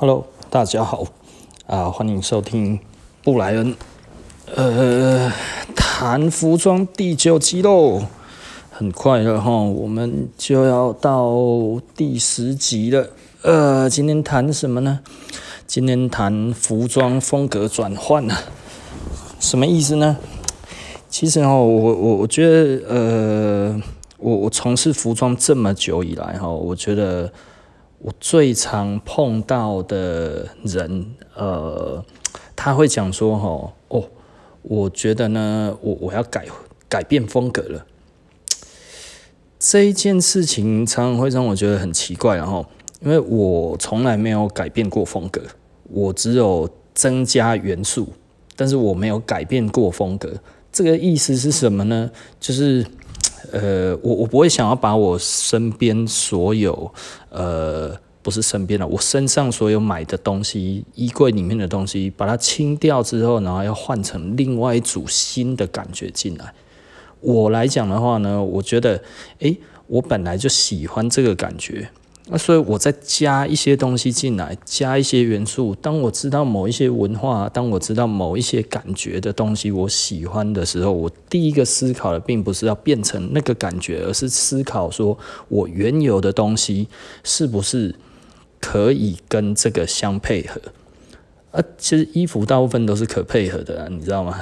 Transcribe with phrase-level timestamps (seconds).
[0.00, 1.04] Hello，大家好，
[1.66, 2.80] 啊，欢迎收听
[3.22, 3.76] 布莱恩，
[4.54, 5.30] 呃，
[5.76, 8.04] 谈服装第九集喽，
[8.70, 11.30] 很快了哈，我们就要到
[11.94, 13.10] 第十集了，
[13.42, 15.00] 呃，今天谈什么呢？
[15.66, 18.40] 今天谈服装风格转换啊，
[19.38, 20.16] 什么意思呢？
[21.10, 23.82] 其实哈，我我我觉得，呃，
[24.16, 27.30] 我我从事服装这么久以来哈，我觉得。
[28.02, 32.02] 我最常碰到的人，呃，
[32.56, 34.04] 他会讲说：“吼，哦，
[34.62, 36.46] 我觉得呢，我我要改
[36.88, 37.84] 改变风格了。”
[39.60, 42.64] 这一件事情常常会让我觉得很奇怪，然后，
[43.02, 45.42] 因为我从来没有改变过风格，
[45.84, 48.14] 我只有增加元素，
[48.56, 50.32] 但是我没有改变过风格。
[50.72, 52.10] 这个意思是什么呢？
[52.40, 52.86] 就是。
[53.52, 56.92] 呃，我我不会想要把我身边所有，
[57.30, 66.52] 呃，不是身边的，我身上所有买的东西，衣柜里面的东西，把它清掉之后，然后要换成另外一组新的感觉进来。
[67.20, 69.02] 我来讲的话呢，我觉得，
[69.40, 71.90] 诶，我本来就喜欢这个感觉。
[72.32, 75.74] 那所以，我再加一些东西进来，加一些元素。
[75.74, 86.86] 当我知道某一些文化，当我知道某一些感觉的东西我喜欢的时候，我第一个思考的并不是要变成那个感觉，而是思考说我原有的东西
[87.24, 87.94] 是不是
[88.60, 90.60] 可以跟这个相配合。
[91.50, 94.38] 啊，其实衣服大部分都是可配合的啊，你知道吗？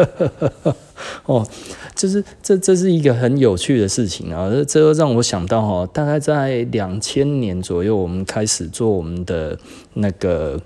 [1.24, 1.46] 哦，
[1.94, 9.58] 就是这这是一个很有趣的事情啊，这这让我想到哈，大概在两千年左右，我们开始做我们的
[9.94, 10.60] 那个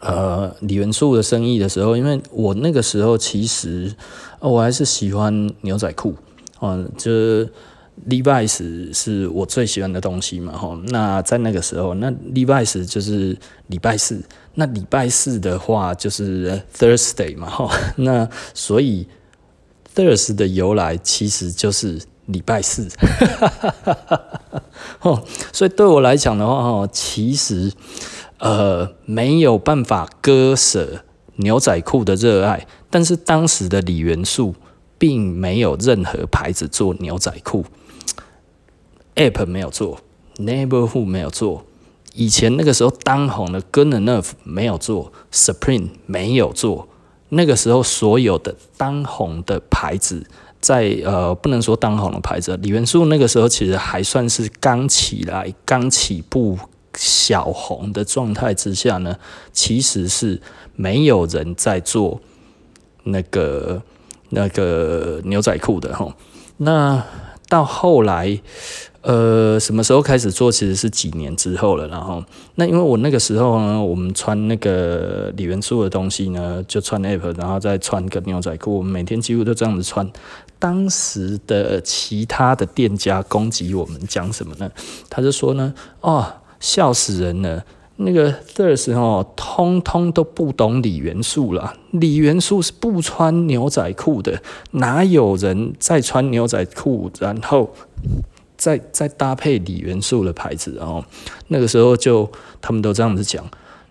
[0.00, 3.94] 呃李元素的生意的时候，因为我那个时候其实
[4.40, 6.14] 我还是喜欢牛仔裤
[6.58, 7.48] 啊，就是
[8.08, 10.76] Levi's 是我最喜欢的东西嘛吼。
[10.88, 13.36] 那在那个时候，那 Levi's 就是
[13.68, 14.22] 礼拜四。
[14.58, 19.06] 那礼拜四的话就是 Thursday 嘛，吼， 那所以
[19.94, 22.88] Thursday 的由来其实就是礼拜四，
[25.02, 25.22] 哦，
[25.52, 27.70] 所以对我来讲的话，哈，其实
[28.38, 31.04] 呃没有办法割舍
[31.36, 34.54] 牛仔裤的热爱，但是当时的李元素
[34.96, 37.62] 并没有任何牌子做牛仔裤
[39.16, 39.98] ，App 没有做
[40.36, 41.64] ，Neighborhood 没有做。
[42.14, 46.88] 以前那个时候当红的 Good Enough 没有做，Supreme 没有做。
[47.28, 50.26] 那个时候所有的当红的牌子
[50.58, 56.58] 在，呃不能说当红的牌子，李元素那个时候其实还算是刚起来、刚起步、
[56.94, 59.18] 小红的状态之下呢，
[59.52, 60.40] 其实是
[60.74, 62.20] 没有人在做
[63.02, 63.82] 那个
[64.30, 66.14] 那个牛仔裤的吼。
[66.56, 67.04] 那
[67.48, 68.40] 到后来。
[69.06, 70.50] 呃，什么时候开始做？
[70.50, 71.86] 其实是几年之后了。
[71.86, 72.20] 然后，
[72.56, 80.10] 那因为我那个时候呢，我们穿那个李元素的东西呢，就穿 Ape，然后再穿个牛仔裤，我们每天几乎都这样子穿。
[80.58, 84.68] 当时的其他的店家攻击我们，讲什么呢？
[85.08, 86.26] 他就说呢，哦，
[86.58, 87.64] 笑死人了，
[87.98, 91.74] 那个 Thirs 哦，通通都不懂李元素了。
[91.92, 94.42] 李元素是不穿牛仔裤的，
[94.72, 97.08] 哪有人在穿牛仔裤？
[97.20, 97.70] 然后。
[98.56, 101.04] 再再搭配李元素的牌子，然后
[101.48, 102.30] 那个时候就
[102.60, 103.44] 他们都这样子讲，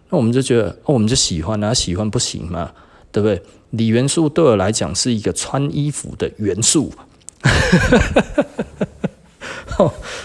[0.10, 2.72] 那我们就觉得，哦，我们就喜欢啊，喜欢不行吗？
[3.12, 3.42] 对不对？
[3.72, 6.92] 李元素对我来讲是一个穿衣服的元素，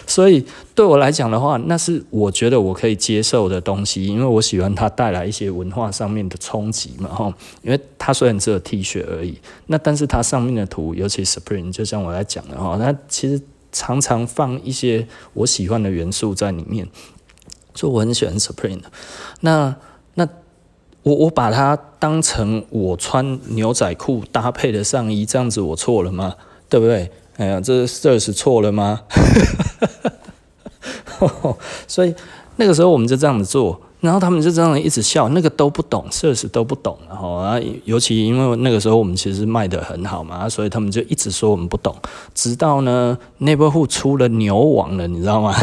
[0.06, 13.41] 所以对我来讲的话，那是我觉得我可以接受的东西，因为我喜欢它带来一些文化上面的冲击嘛，哈，因为它虽然只有 T 恤而已，那但是它上面的图，尤其 Supreme，就像我在讲的哈，那其实。
[13.72, 16.88] 常常放一些我喜欢的元素在里面，
[17.75, 18.82] 所以我很喜欢 Supreme。
[19.41, 19.76] 那
[20.14, 20.28] 那
[21.03, 26.34] 我我把它当成我穿牛仔裤搭配的上衣，这样子我错了吗？
[26.69, 27.10] 对不对？
[27.36, 29.03] 哎呀，这这是错了吗？
[31.86, 32.14] 所以
[32.56, 33.80] 那个时候我们就这样子做。
[34.00, 41.94] 然后他们就这样一直笑，那个都不懂，设施都不懂，然后啊，尤其因为那个时候我们其实卖得很好嘛，所以他们就一直说我们不懂。
[42.34, 45.54] 直到呢，Neighborhood 出了牛王了，你知道吗？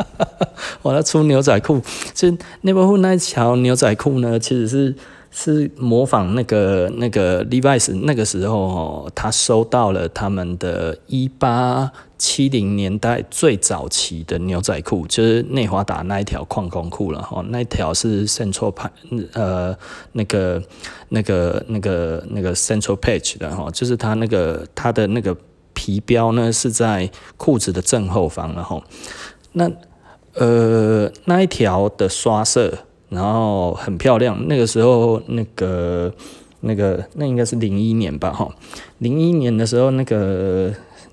[0.82, 1.80] 我要出牛仔裤，
[2.14, 4.94] 其实 Neighborhood 那一条牛仔裤呢，其实是。
[5.38, 18.90] 是模仿那个那个 Levi's 那个时候哦，他收到了他们的一八七零年代最早期的牛仔裤，就是内华达那一条矿工裤了哈，那一条是 Central 牌
[19.32, 19.76] 呃
[20.12, 20.62] 那个
[21.10, 25.36] 那个那个那个 Central Page 的哈，就是它那个它的那个
[25.74, 28.82] 皮标呢是在裤子的正后方然后
[29.52, 29.70] 那。
[30.38, 32.70] 呃，那一条的刷色，
[33.08, 34.46] 然后很漂亮。
[34.46, 36.12] 那个时候，那个、
[36.60, 38.46] 那个、那应该是零一年吧，哈，
[38.98, 40.70] 零一年的时候，那个、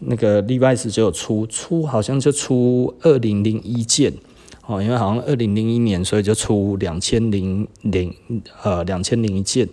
[0.08, 4.14] 那个 Levi's 就有出出，好像就出二零零一件，
[4.66, 8.14] 哦，因为好像二零零一年，所以就出两千零零
[8.62, 9.68] 呃两千零一件。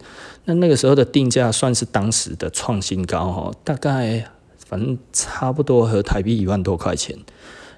[0.44, 4.27] 那那个时候的定价算是当时的创新高，哈，大概。
[4.67, 7.19] 反正差不多和台币一万多块钱，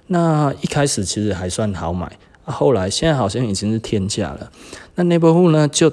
[0.09, 4.53] 那一开始其实还算好买，后来现在好像已经是天价了。
[4.97, 5.91] 那 Neighborhood 呢就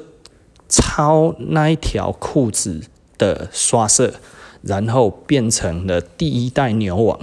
[0.67, 2.81] 抄那一条裤子
[3.17, 4.15] 的刷色，
[4.61, 7.19] 然后变成了第一代牛王。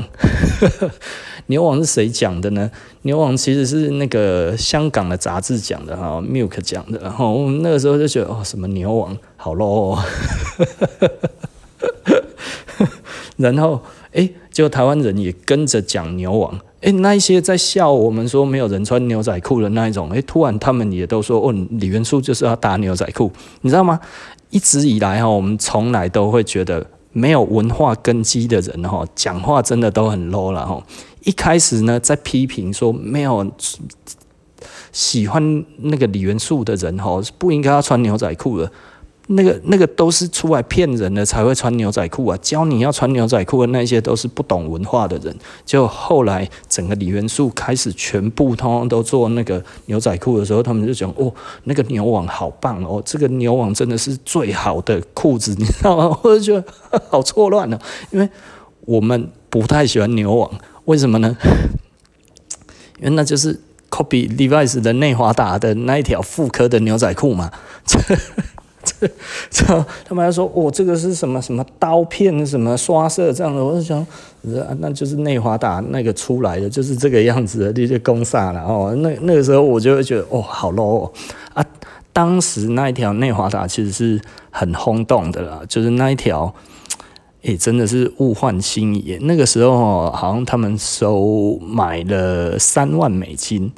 [1.48, 2.70] 牛王是谁讲的呢？
[3.02, 6.98] 牛王其实是那个香港的杂志讲的哈，Milk 讲的。
[6.98, 10.02] 然后我们那个时候就觉得哦，什么牛王好 low 哦。
[13.36, 13.80] 然后，
[14.12, 23.30] 哎，结果台湾人也跟着讲牛王，哎，那一些在笑我们说没有人穿牛仔裤的那一种，哎，突然他们也都说，哦，李元素就是要搭牛仔裤，
[23.60, 24.00] 你知道吗？
[24.50, 26.84] 一直以来哈，我们从来都会觉得
[27.16, 30.78] 没有文化根基的人哈，讲话真的都很 low 了哈。
[31.24, 33.50] 一开始呢，在批评说没有
[34.92, 38.70] 喜欢那个李元素的人哈，不应该要穿牛仔裤的。
[39.28, 42.38] 那个那个都是出来骗人的才会穿牛仔裤啊！
[42.40, 45.36] 教你要穿牛仔裤的那些都是不懂文化的人。
[45.64, 51.32] 就后来整个李元素开始全部通通都做那个牛仔裤的时候，他们就讲哦，
[51.64, 56.18] 那个牛网好棒哦，这个牛网真的是最好的裤子，你知道吗？
[56.22, 57.78] 我就觉得好错乱哦，
[58.12, 58.28] 因为
[58.82, 60.48] 我们不太喜欢牛网，
[60.84, 61.36] 为什么呢？
[63.00, 67.50] 因为那就是 copy Levi's 的内华达的那一条复刻的牛仔裤嘛。
[69.00, 69.08] 这
[69.50, 74.06] 这，他们还说哦，这个是什么什么刀片，什么刷色这样的，我就想，
[74.78, 78.94] 那就是内华达那个出来的，就是这个样子的，这些公煞了哦。
[79.00, 81.12] 那那个时候我就会觉得哦，好 low 哦
[81.54, 81.64] 啊！
[82.12, 84.20] 当时那一条内华达其实是
[84.50, 86.54] 很轰动的啦，就是那一条，
[87.42, 89.18] 诶，真的是物换星移。
[89.22, 93.70] 那个时候哦，好像他们收买了三万美金，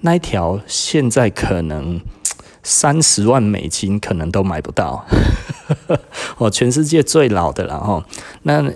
[0.00, 2.00] 那一条现在可能。
[2.64, 5.04] 三十万美金可能都买不到，
[6.38, 8.04] 哦，全世界最老的了哈。
[8.42, 8.72] 那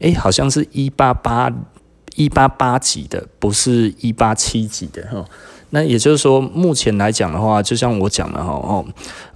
[0.00, 1.50] 诶、好像是一八八
[2.16, 5.24] 一八八几的，不是一八七几的哈。
[5.70, 8.84] 那也就是说，目前来讲的话，就像我讲的哈哦，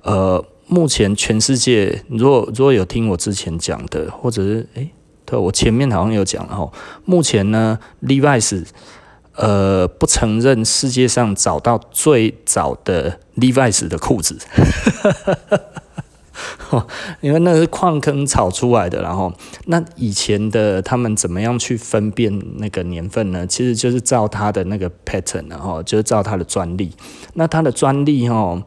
[0.02, 4.90] 呃，目前全世界，如果如果有听我之前讲的，或者是诶、
[5.24, 6.68] 对，我前面好像有讲了哈。
[7.04, 8.64] 目前呢，Levi's。
[9.36, 14.38] 呃，不承认世界上找到最早的 Levi's 的裤子，
[17.20, 19.02] 因为那是矿坑炒出来的。
[19.02, 19.32] 然后，
[19.66, 23.46] 那以前的他们怎么样去分辨那个年份呢？
[23.46, 26.92] 其实就是照他的那个 pattern，然后就是照他的专利。
[27.34, 28.62] 那他的专利哈。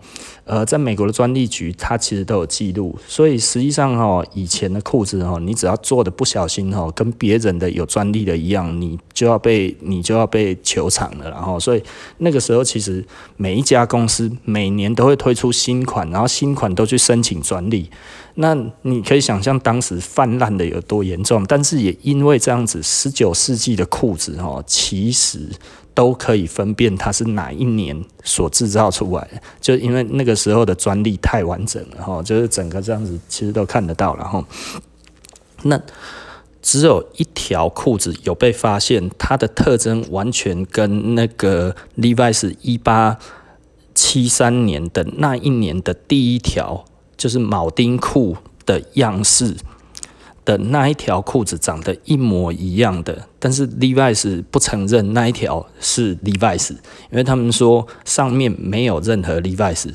[0.48, 11.84] 呃，在美国的专利局，它其实都有记录，所以实际上哈，以前的裤子哈，你只要做的不小心哈，跟别人的有专利的一样，你就要被你就要被求偿了，然后，所以
[12.20, 13.06] 那个时候其实
[13.36, 17.90] 每一家公司每年都会推出新款，然后新款都去申请专利，
[18.36, 25.50] 那你可以想象当时泛滥的有多严重，但是也因为这样子，十九世纪的裤子哈，其实。
[25.98, 34.46] 都可以分辨它是哪一年所制造出来的，就因为那个时候的专利太完整了哈，就是整个这样子其实都看得到了哈。
[35.64, 35.82] 那
[36.62, 43.18] 只有一条裤子有被发现，它的特征完全跟那个 Levi's 一八
[43.96, 46.86] 七三年的那一年的第一条
[47.18, 49.56] 就是铆钉裤的样式。
[50.48, 56.72] 的那一条裤子长得一模一样的，但是 Levi's 不承认那一条是 Levi's，
[57.12, 59.90] 因为他们说上面没有任何 Levi's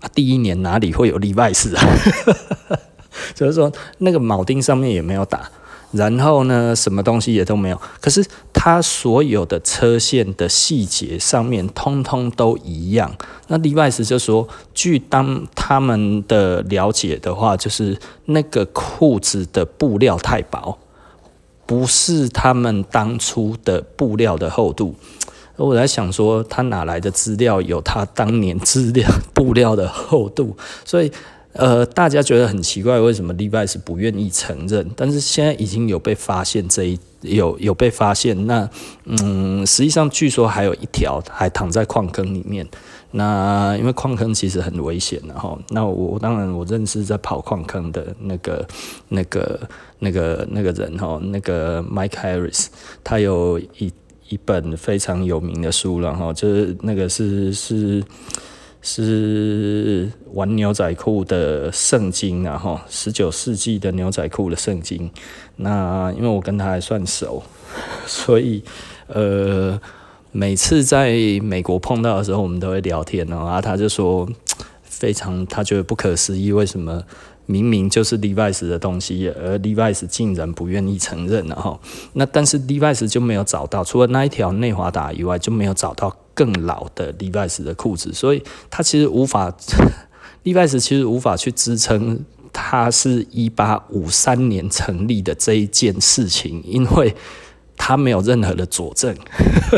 [0.00, 1.86] 啊，第一年哪里会有 Levi's 啊？
[3.36, 5.48] 所 以说那个铆钉上面也没有打。
[5.94, 7.80] 然后呢，什么东西也都没有。
[8.00, 13.14] 可是它所有的车线的细节上面，通通都一样。
[13.46, 20.76] 那 Levi's 就说，据当他们的了解的话，就是那个裤子的布料太薄，
[21.64, 24.96] 不是他们当初的布料的厚度。
[25.56, 30.56] 我在想说，他哪来的资料有他当年资料布料的厚度？
[30.84, 31.12] 所以。
[31.54, 34.90] 呃，大家觉得很奇怪，为什么 Levi's 不愿意承认？
[34.96, 38.46] 但是现在已经有被发现这一有有被发现。
[38.46, 38.68] 那
[39.04, 42.66] 嗯，实际上据说还有一条还躺在矿坑里面。
[43.12, 45.56] 那因为矿坑其实很危险的哈。
[45.68, 48.66] 那我当然我认识在跑矿坑的那个
[49.08, 49.60] 那个
[50.00, 52.66] 那个那个人哈，那个 Mike Harris，
[53.04, 53.92] 他有一
[54.28, 58.02] 一本非常有名的书了哈，就是那个是是
[58.86, 65.10] 是玩牛仔裤的圣经然后十九世纪的牛仔裤的圣经。
[65.56, 67.42] 那因为我跟他还算熟，
[68.06, 68.62] 所以
[69.06, 69.80] 呃，
[70.32, 74.28] 每次在美国碰到的时候，我们都会聊天哦，然后他就说
[74.82, 77.02] 非常他觉得不可思议，为什么？
[77.46, 81.78] 明明就是 Levi's 的东西，而 Levi's 竟然不愿意承认，然后
[82.14, 89.54] 那但是 Levi's 就没有找到，除了那一条内华达以外，就没有找到更老的 Levi's 的裤子，所以他其实无法
[90.44, 97.14] Levi's 其实无法去支撑它是一八五三年成立的这一件事情，因为。
[97.76, 99.12] 他没有任何的佐证，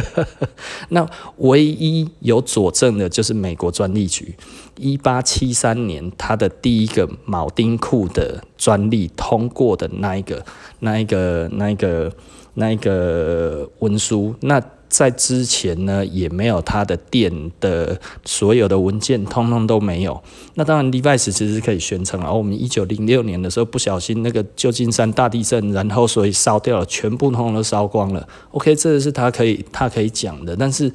[0.91, 1.09] 那
[1.39, 4.37] 唯一有佐证的就是美国专利局，
[4.77, 10.45] 一八七三年他的第一个铆钉裤的专利通过的那一个、
[10.81, 12.13] 那一个、那一个、
[12.55, 14.63] 那一个文书，那。
[14.89, 20.23] 在之前呢，也没有他的店的所有的文件，通通都没有。
[20.55, 28.27] 那当然，Levi's 其实可以宣称啊，我们一九零六年的时候不小心那个旧金山大地震，然后所以烧掉了，全部通通都烧光了。
[28.53, 30.55] OK，这是他可以他可以讲的。
[30.57, 30.91] 但是，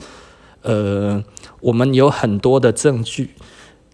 [0.62, 1.21] 呃，
[1.60, 3.31] 我们有很多的证据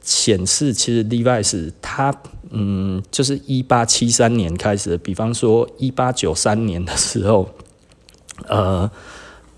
[0.01, 2.13] 显示，其实 Levi's 他
[2.51, 7.50] 嗯，就是一八七三年开始，比方说一八九三年的时候，
[8.48, 8.89] 呃。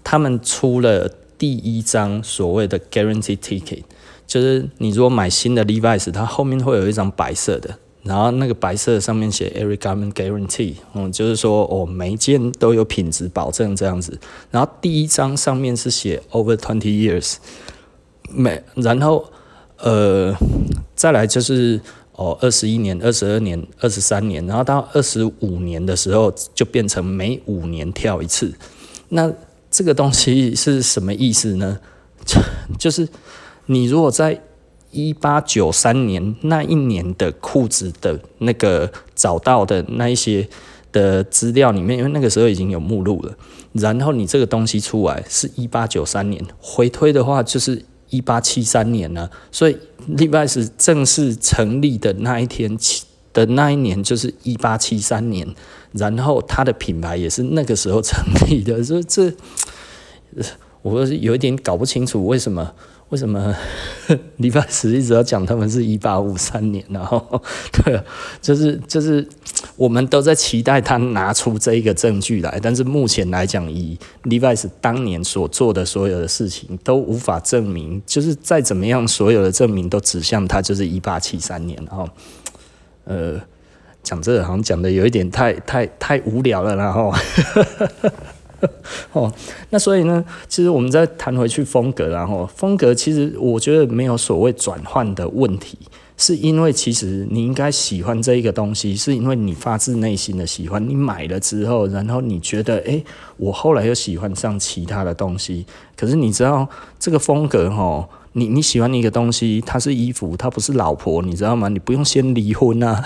[0.03, 3.83] 他们出了第一张所谓的 guarantee ticket，
[4.27, 14.19] 就是你如果买新的 Levi's，它后面会有一张白色的，然后那个白色的上面写 every garment guarantee，嗯，就是说哦，每一件都有品质保证这样子。
[14.51, 17.35] 然后第一张上面是写 over twenty years，
[18.29, 19.25] 每然后
[19.77, 20.35] 呃
[20.95, 21.79] 再来就是
[22.13, 28.53] 哦二十一年、二十二年、二十三年，然后到二十五年的时候就变成每五年跳一次，
[29.07, 29.31] 那。
[29.71, 31.79] 这个东西是什么意思呢？
[32.25, 32.41] 就
[32.77, 33.07] 就是
[33.67, 34.41] 你如果在
[34.91, 40.49] 一八九三年那一年的裤子的那个找到的那一些
[40.91, 43.37] 的资料里面，因为那个时候已经有目录了，
[43.73, 49.77] 然后你这个东西出来是一八九三年，回推的话就是一八七三年呢，所以
[50.09, 55.47] Levi's 正式成立的那一天起的那一年就是一八七三年。
[55.93, 59.33] 然后他的品牌也是那个时候成立的，所 以这
[60.83, 62.71] 我有一点搞不清楚为什么
[63.09, 63.55] 为什么
[64.37, 67.41] 礼拜十一直要讲他们是一八五三年，然后
[67.83, 67.99] 对，
[68.39, 69.27] 就是就是
[69.77, 82.07] 我们都在期待他拿出这一个证据来，但是目前来讲，以 Levi's 当年所做的所有的事情都无法证明，就是再怎么样，所有的证明都指向他就是一八七三年，然后
[83.09, 83.41] 呃。
[84.01, 87.13] 讲这个好像讲的有一点太太太无聊了，然后，
[89.11, 89.31] 哦，
[89.69, 95.77] 那所以呢，其实我们再谈回去风格，然后风格其实我觉得没有所谓转换的问题，
[96.15, 103.03] 是因为其实你应该喜欢这一个东西，是因为你发自内心的喜欢，你买了之后，然后你觉得，哎，
[103.35, 105.65] 我后来又喜欢上其他的东西，
[105.97, 108.07] 可是你知道这个风格，哈。
[108.33, 111.67] 你你喜欢一个东西，它是衣服，它不是老婆，你知道吗？
[111.69, 113.03] 你不用先离婚啊，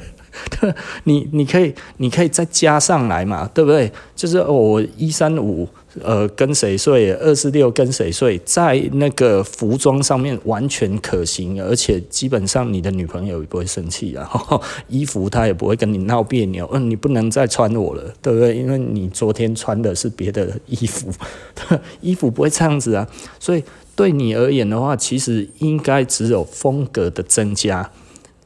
[1.04, 3.90] 你你可以你可以再加上来嘛，对不对？
[4.14, 5.66] 就是我一三五
[6.04, 14.30] 呃跟谁睡，二四六跟谁睡，在那个服装上面完全可行，而且基本上你的女朋友也不会生气啊，
[14.88, 18.54] 衣服她也不会跟你闹别扭，嗯，你不能再穿我了，对不对？
[18.54, 21.10] 因为你昨天穿的是别的衣服，
[22.02, 23.64] 衣服不会这样子啊，所以。
[23.94, 27.90] 对你而言的话，其实应该只有风格的增加，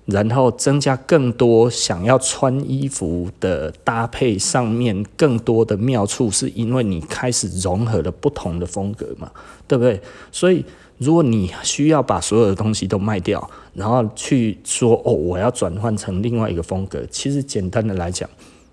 [0.06, 9.30] 然后增加更多想要穿衣服的搭配上面更多的妙处，是因为你开始融合了不同的风格嘛，
[9.68, 10.00] 对不对？
[10.32, 10.64] 所以
[10.98, 18.28] 如果你需要把所有的东西都卖掉，然后去说哦，我要转换成另外一个风格，其实简单的来讲，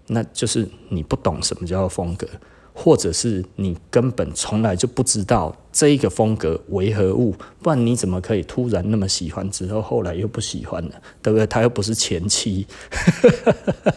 [0.08, 2.28] 那就是你不懂什么叫做风格。
[2.74, 11.46] 或者是你根本从来就不知道这一个风格为何物，不然你怎么可以突然那么喜欢之后后来又不喜欢了，对不对？
[11.48, 12.66] 他又不是前妻，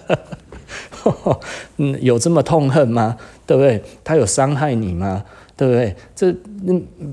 [1.76, 3.16] 嗯，有这么痛恨吗？
[3.46, 3.82] 对不对？
[4.02, 5.24] 他有伤害你吗？
[5.56, 5.94] 对不对？
[6.16, 6.34] 这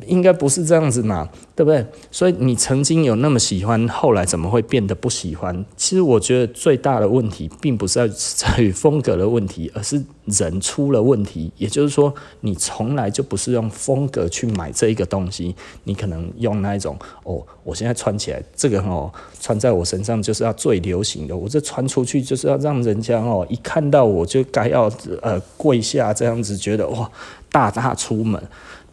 [0.07, 1.85] 应该不是这样子嘛，对不对？
[2.09, 5.63] 所以你曾经有那么喜欢，后来怎么会变得不喜欢？
[5.77, 11.51] 其实我觉得最大的问题，并不是在在于风格的问题，而是人出了问题。
[11.57, 27.09] 也就是说，你从来就不是用风格去买这一个东西，你可能用那一种哦，我现在穿起来这个哦，穿在我身上就是要最流行的，我这穿出去就是要让人家哦，一看到我就该要呃跪下这样子，觉得哇。
[27.53, 28.41] 大大出门，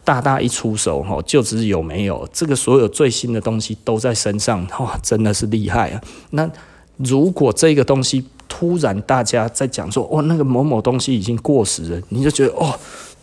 [0.03, 6.01] 大大一出手，哈，就知有没有这个所有最新的东西都在身上，哇，真的是厉害啊！
[6.31, 6.51] 那
[6.97, 12.77] 如果这个东西突然大家在讲说，哦，那个某某东西已经过时了，你就觉得，哦，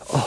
[0.09, 0.19] 哦。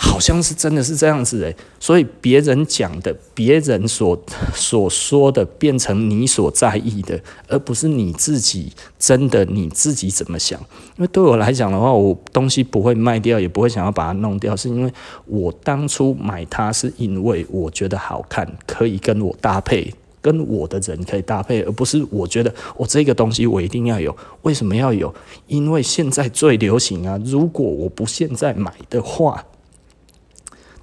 [0.00, 4.16] 好像是真的是这样子诶，所以别人讲的，别人所
[4.54, 10.58] 所说的，变成你所在意的，而不是你自己真的你自己怎么想。
[10.96, 14.92] 因为对我来讲的话，我东西不会卖掉，也不会想要把它弄掉，是因为
[15.26, 19.92] 我当初买它是因为我觉得好看，可以跟我搭配，
[20.30, 24.14] 跟我的人可以搭配，而不是我觉得我这个东西我一定要有。
[24.42, 25.14] 为什么要有？
[25.46, 27.18] 因为现在最流行啊！
[27.24, 29.46] 如果我不现在买的话，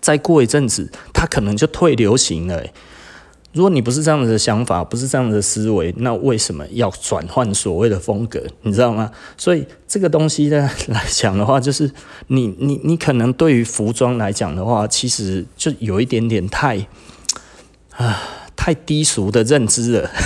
[0.02, 2.64] 再过一阵子，它可能就退流行了。
[3.54, 8.44] 如果你不是这样子的想法，不是这样子的思维，那为什么要转换所谓的风格？
[8.64, 9.12] 你知道吗？
[9.38, 11.92] 所以这个东西呢来讲的话，就是
[12.28, 16.86] 你你你可能对于服装来讲的话，其实就有一点点太
[17.92, 18.20] 啊
[18.66, 20.10] 太低俗的认知了。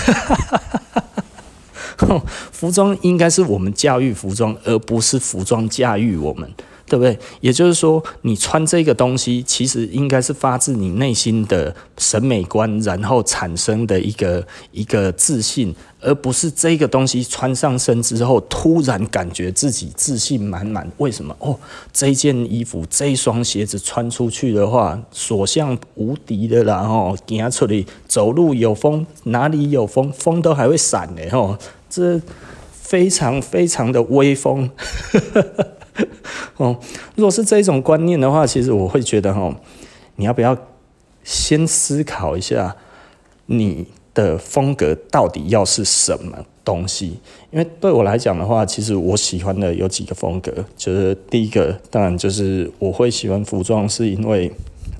[2.53, 6.49] 服装应该是我们驾驭服装，而不是服装驾驭我们。
[6.89, 7.17] 对不对？
[7.39, 20.89] 也就是说，你穿这个东西，其实应该是发自你内心的审美观，然后产生的一个一个自信，而不是这个东西穿上身之后，突然感觉自己自信满满。
[20.97, 21.35] 为什么？
[21.39, 21.57] 哦，
[21.93, 26.77] 这件衣服、这双鞋子穿出去的话，所向无敌的啦！
[26.79, 31.57] 哦，行出去走路有风，哪里有风，风都还会闪的哦，
[31.89, 32.19] 这
[32.71, 34.69] 非常非常的威风。
[36.57, 36.77] 哦，
[37.15, 39.53] 如果是这种观念的话，其实我会觉得哈，
[40.15, 40.57] 你要不要
[41.23, 42.75] 先思考一下
[43.47, 47.19] 你的风格到底要是什么东西？
[47.51, 54.51] 因为对我来讲的话，其实我喜欢的有几个风格，就是第一个，当然就是我会喜欢服装，是因为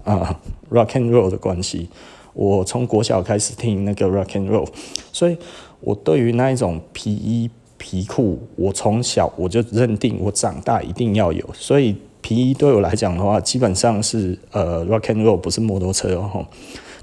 [0.04, 0.40] 啊
[0.70, 1.90] ，rock and roll 的关系。
[2.34, 4.68] 我从国小开始听那个 rock and roll，
[5.12, 5.38] 所以
[5.82, 7.50] 我对于那一种皮衣。
[7.80, 16.46] 皮裤，我从小我就认定我长大一定要有，所以皮衣对我来讲的话，基本上是呃 rock and roll，不是摩托车哦。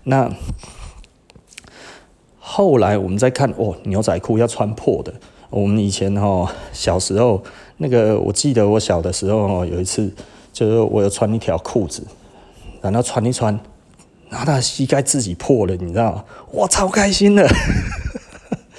[0.04, 0.30] 那
[2.38, 5.12] 后来我们再看哦，牛仔裤要穿破的。
[5.48, 7.42] 我们以前哦小时候
[7.78, 10.12] 那个，我记得我小的时候哦，有一次
[10.52, 12.06] 就是我有穿一条裤子，
[12.82, 13.58] 然后穿一穿，
[14.28, 16.24] 然后他膝盖自己破了，你知道吗？
[16.52, 17.48] 哇，超开心的。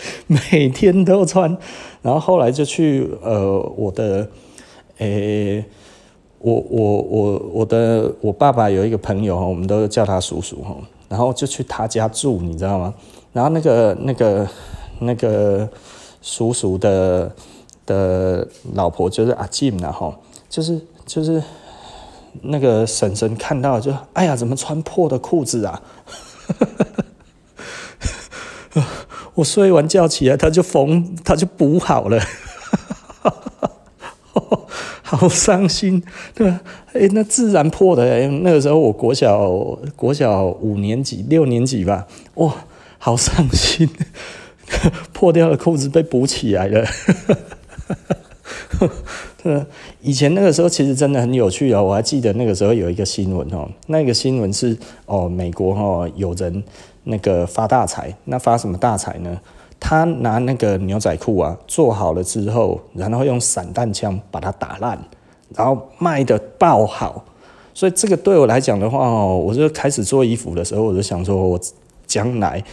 [0.28, 1.58] 每天都穿，
[2.02, 4.28] 然后后来就去呃，我的，
[4.98, 5.64] 诶、
[6.40, 10.76] 我我我我的我爸爸有一个朋友，我们都叫他叔叔哈，
[11.10, 12.94] 然后就去他家住，你知道吗？
[13.34, 14.48] 然后那个那个
[15.00, 15.70] 那个
[16.22, 17.32] 叔叔的
[17.86, 20.14] 的老婆就是阿静然后
[20.50, 21.42] 就是就是
[22.42, 25.82] 那个婶婶看到就哎呀，怎么穿破的裤子啊？
[29.38, 32.20] 我睡完觉起来，他就缝，他就补好了，
[35.04, 36.02] 好伤心，
[36.34, 36.60] 对吧？
[36.94, 39.48] 哎，那自然破的，哎，那个时候我国小
[39.96, 42.52] 国小五年级六年级吧，哇，
[42.98, 43.88] 好伤心，
[45.14, 46.84] 破掉的裤子被补起来了，
[49.44, 49.64] 对，
[50.02, 56.64] 以前那个时候其实真的很有趣哦，我还记得那个时候有一个新闻哦，那个新闻是哦，美国哦有人。
[57.08, 59.40] 那个发大财，那发什么大财呢？
[59.80, 64.98] 他拿那个牛仔裤啊做好了之后，然后用散弹枪把它打烂，
[65.56, 67.24] 然后卖得爆好。
[67.74, 71.60] 所以这个对我来讲的话哦，我就开始做衣服的时候，我就想说，我
[72.08, 72.64] 将来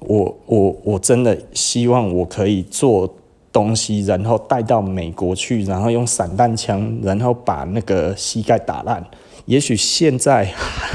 [0.00, 3.08] 我我我真的希望我可以做
[3.52, 9.04] 东西，然后带到美国去，然后用散弹枪，然后把那个膝盖打烂。
[9.46, 10.44] 也许现在，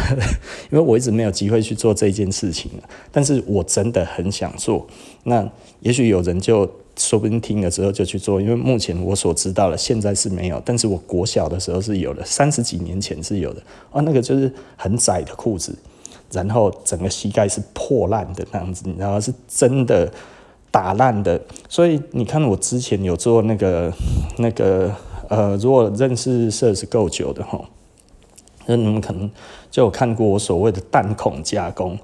[0.72, 2.72] 因为我一直没有机会去做这件事情，
[3.12, 4.88] 但是我真的很想做。
[5.24, 5.48] 那
[5.82, 13.62] 也许有人就说不定听了之后就去做，因为目前我所知道的现在是没有，但是我国小的时候是有的，三十几年前是有的。
[13.92, 15.78] 啊，那个就是很窄的裤子，
[16.32, 20.12] 然后整个膝盖是破烂的那样子，然后是真的
[20.72, 21.40] 打烂的。
[21.68, 23.94] 所以你看，我之前有做那个
[24.38, 24.96] 那个
[25.28, 27.62] 呃，如果认识设计够久的齁。
[28.68, 29.30] 那你们可能
[29.72, 31.98] 就有看过我所谓的弹孔加工，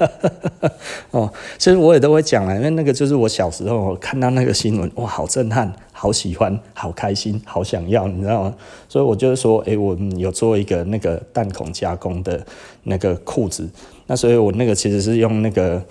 [1.12, 8.54] 哦，其实我也都会讲啊，因为那个就是我小时候看到那个新闻，哇，好震撼，好喜欢，好开心，好想要，你知道吗？
[8.88, 12.44] 所以我就是说，诶，我有做一个那个弹孔加工的
[12.84, 13.68] 那个裤子，
[14.06, 15.82] 那所以我那个其实是用那个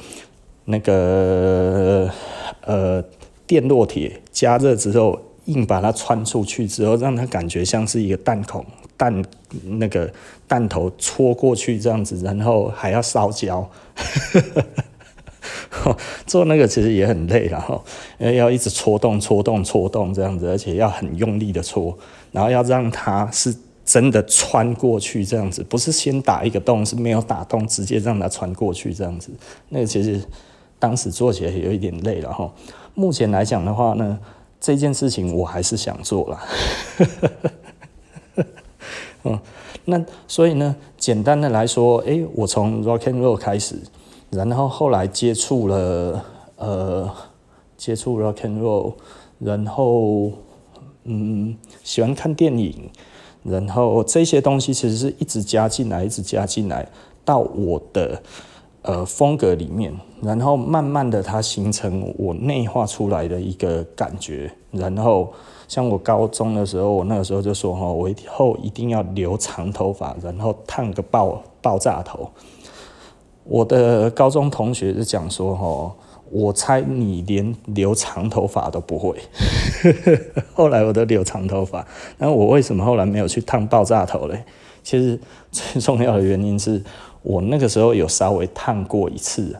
[0.65, 2.09] 那个
[2.65, 3.03] 呃
[3.45, 8.65] 电烙铁加热之后，硬把它穿出去之后，让它感觉像是一个弹孔。
[8.99, 9.23] 弹
[9.63, 10.11] 那个
[10.47, 13.67] 弹头戳过去这样子，然后还要烧焦。
[16.27, 17.81] 做那个其实也很累，然后
[18.17, 21.97] 因为要一直戳动、戳动、戳动这样子，而且要很用力的戳，
[22.33, 29.31] 然后要让它是真的穿过去这样子，不是先打一个洞，是没有打洞，直接让它穿过去这样子。
[29.69, 30.21] 那个其实
[30.77, 32.51] 当时做起来也有一点累了哈。
[32.93, 34.19] 目前来讲的话呢，
[34.59, 36.37] 这件事情我还是想做了。
[39.23, 39.39] 嗯，
[39.85, 43.75] 那所以呢，简单的来说，诶，我从 rock and roll 开始。
[44.31, 46.23] 然后后来接触了，
[46.57, 47.09] 呃，
[47.75, 48.93] 接触 rock and roll，
[49.39, 50.31] 然后
[51.05, 52.89] 嗯，喜欢看电影，
[53.43, 56.87] 然后这些东西其实是一直加进来，一直加进来
[57.25, 58.21] 到我的
[58.81, 64.51] 呃风格里面，然后慢慢的它形成我内化出来的一个感觉。
[64.71, 65.33] 然后
[65.67, 72.29] 像我高中的时候，我那个时候就说哈，我以后一定要留长头发，然后烫个爆爆炸头。
[73.43, 75.91] 我的高中同学就讲说：“吼，
[76.29, 79.17] 我猜你连留长头发都不会。
[80.53, 81.87] ”后来我都留长头发，
[82.19, 84.43] 那我为什么后来没有去烫爆炸头嘞？
[84.83, 85.19] 其实
[85.51, 86.83] 最重要的原因是
[87.21, 89.55] 我那个时候有稍微烫过一次，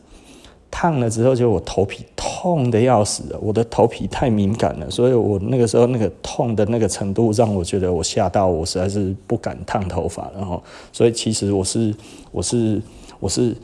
[0.72, 11.94] 烫了之后就我头皮痛得要死了，我的头皮太敏感了，所以我那个时候那个痛的那个程度让我觉得我吓到，我实在是不敢烫头发，然后所以其实我是
[12.32, 12.82] 我是
[13.20, 13.56] 我是。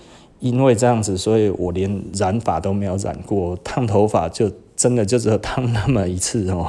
[0.41, 6.67] 因为这样子，所以我连染发都没有染过，烫头发就真的就只有烫那么一次哦，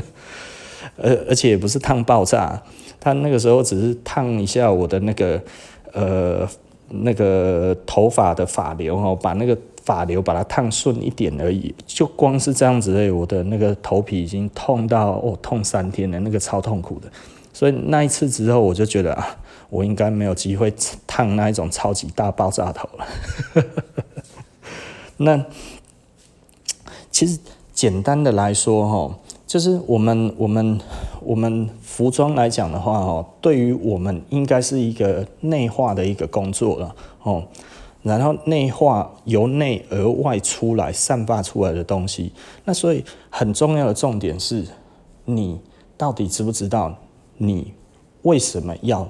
[0.96, 2.60] 而而且也不是烫爆炸，
[2.98, 5.40] 他那个时候只是烫一下我的那个
[5.92, 6.48] 呃
[6.88, 17.10] 那个头发的发流哦，把那个发流把它烫顺一点而已，就光是这样子而已，我的那个头皮已经痛到哦痛三天了，那个超痛苦的，
[17.52, 19.36] 所以那一次之后我就觉得啊。
[19.72, 20.70] 我应该没有机会
[21.06, 23.06] 烫那一种超级大爆炸头了。
[25.16, 25.42] 那
[27.10, 27.38] 其实
[27.72, 29.18] 简单的来说，哈，
[29.52, 30.80] 就是我们我们
[31.20, 37.44] 我们服装来讲的话，哦，对于我们应该是一个内化的一个工作了，哦，
[38.00, 42.32] 然后内化由内而外出来散发出来的东西。
[42.64, 44.66] 那所以很重要的重点是，
[45.26, 45.60] 你
[45.98, 46.96] 到底知不知道
[47.36, 47.74] 你
[48.22, 49.06] 为什么要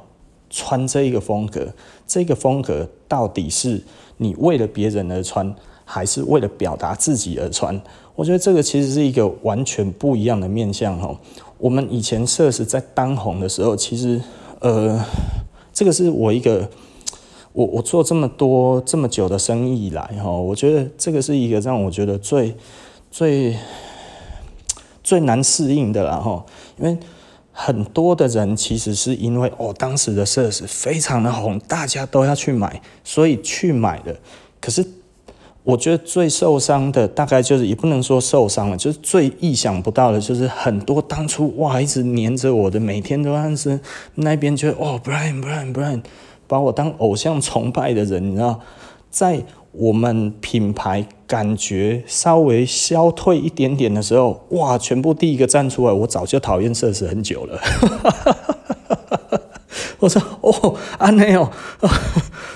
[0.51, 1.73] 穿这一个风格，
[2.05, 3.81] 这个风格到底是
[4.17, 5.55] 你为了别人而穿，
[5.93, 7.79] 还是为了表达自己而穿？
[8.15, 11.19] 我觉得这个其实是一个完全不一样的面向哦。
[11.59, 14.19] 我们以前 Sirs 在当红的时候，其实
[14.61, 15.05] 呃，
[15.71, 16.67] 这个是我一个
[17.53, 22.57] 我我做这么多这么久的生意以来哈，我觉得这个是一个让我觉得最
[23.11, 23.57] 最
[25.05, 26.45] 最难适应的了哈，
[26.79, 26.97] 因为。
[27.55, 34.17] 很多的人其实是因为哦，当时的 Sirs 非常的红，大家都要去买，所以去买的。
[34.59, 34.83] 可是
[35.65, 43.79] 我觉得最受伤的，大概就是也不能说受伤了，就是最意想不到的，就是很多当初哇一直黏着我的，每天都还是
[44.17, 46.03] 那边觉得哦，Brian Brian Brian，
[46.47, 48.61] 把我当偶像崇拜的人，你知道，
[49.11, 49.43] 在。
[49.75, 54.77] 我们品牌感觉稍微消退一点点的时候，哇！
[54.77, 57.59] 全部第一个站出来，我早就讨厌 Sirs 很久了。
[59.99, 61.51] 我说哦，啊没有，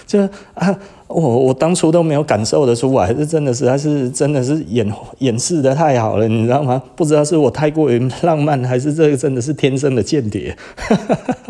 [0.06, 0.22] 就
[0.54, 6.82] 啊，我我当初都没有感受得出来，还是真的是还是真的是演演示得太好了，你知道吗？
[6.94, 10.56] 不知道是我太过于浪漫，还是这个真的是天生的间谍。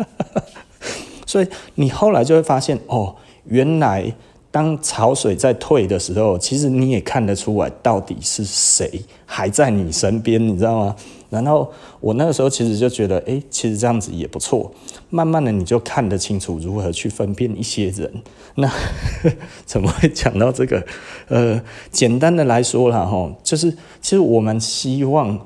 [1.25, 3.15] 所以你后来就会发现，哦，
[3.45, 4.13] 原来。
[4.49, 8.89] 当潮水在退的时候，其实你也看得出来到底是谁
[9.23, 10.95] 还在你身边，你知道吗？
[11.29, 14.71] 然后我那个时候其实就觉得，哎，其实这样子也不错。
[15.09, 18.11] 慢慢的你就看得清楚如何去分辨一些人。
[18.55, 18.69] 那
[19.65, 20.85] 怎么会讲到这个？
[21.27, 21.61] 呃，
[21.91, 25.39] 简单的来说啦，哈，就是其实我们希望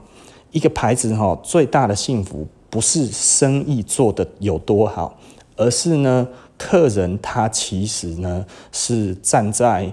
[0.52, 5.18] 一个牌子哈，最大的幸福不是生意做得有多好，
[5.56, 6.28] 而是呢。
[6.64, 9.92] 客人他其实呢是站在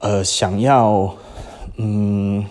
[0.00, 1.16] 呃想要
[1.78, 2.44] 嗯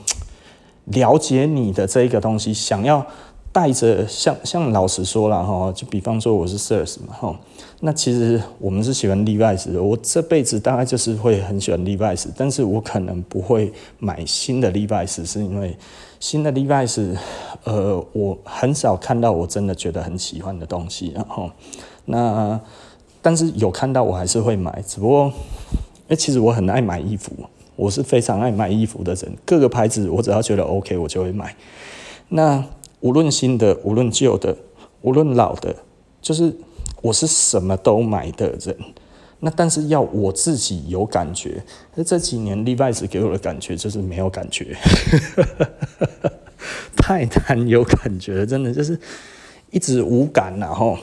[0.86, 3.06] 了解你的这一个东西，想要
[3.52, 7.40] 带着像像老实说了哈，就比方说我是 Sirs 嘛哈，
[7.82, 15.78] 那其实我们是喜欢 Levi's 的，我这辈子大概就是会很喜欢 Levi's，但是我可能不会买新的 Levi's，是因为
[16.20, 17.16] 新的 Levi's
[17.64, 21.50] 呃我很少看到我真的觉得很喜欢的东西，然后
[22.06, 22.60] 那。
[23.26, 25.32] 但是有看到我还是会买，只不过，
[26.10, 27.32] 哎，其实我很爱买衣服，
[27.76, 29.36] 我是非常爱买衣服的人。
[29.46, 31.56] 各个牌子我只要觉得 OK，我就会买。
[32.30, 32.64] 那
[33.02, 34.56] 无论新的，无论旧的，
[35.02, 35.76] 无论老的，
[36.22, 36.56] 就是
[37.02, 38.78] 我是什么都买的人。
[39.46, 41.62] 那但是要我自己有感觉，
[41.96, 44.74] 那这几年 Levi's 给我的感觉就是没有感觉，
[46.96, 48.98] 太难有感觉，真的就是
[49.70, 50.98] 一直无感然后，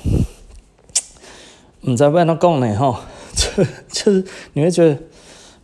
[1.82, 3.02] 你在外头讲呢哈，
[3.36, 4.98] 就就是你会觉得，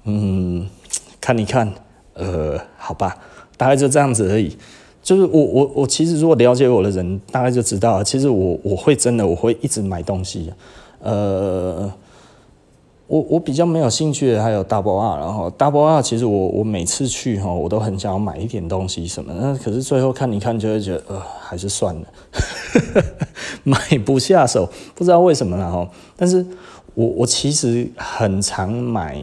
[0.04, 0.68] 嗯，
[1.26, 1.68] 看一看，
[2.14, 3.16] 呃，好吧，
[3.56, 4.56] 大概就这样子而已。
[5.02, 10.52] 就是我我我其实如果了解我的人，大概就知道，其实我我会真的我会一直买东西，
[11.00, 11.92] 呃。
[13.08, 22.06] 我我比较没有兴趣的还有 Double R，然后 Double R 其实我我每次去哈，我都很想要买一点东西什么，那可是最后看一看就会觉得呃还是算了，
[23.62, 26.44] 买不下手，不知道为什么然后，但是
[26.94, 29.22] 我我其实很常买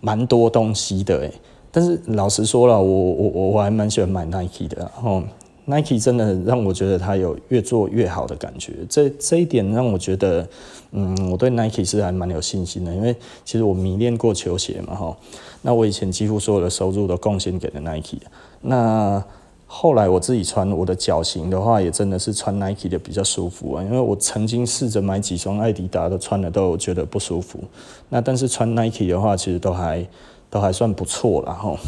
[0.00, 1.32] 蛮多东西的诶，
[1.70, 5.22] 但是老实说了，我我我我还蛮喜欢买 Nike 的，然后
[5.66, 10.46] Nike 真的让我觉得它有越做越好的感觉，这这一点让我觉得。
[10.90, 15.14] 嗯，我对 Nike 是还蛮有信心的，因为其实我迷恋过球鞋嘛，哈。
[15.60, 18.16] 那我以前几乎所有的收入都贡献给了 Nike。
[18.62, 19.22] 那
[19.70, 23.82] 后来我自己穿，我的脚型的话，也真的是穿 Nike 的比较舒服啊。
[23.84, 27.60] 因为我曾经试着买几双艾迪达的，穿了都觉得不舒服。
[28.08, 30.06] 那但是穿 Nike 的话，其实都还
[30.48, 31.52] 都还算不错啦。
[31.52, 31.78] 吼。